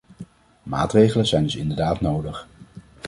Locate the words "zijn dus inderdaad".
1.25-2.01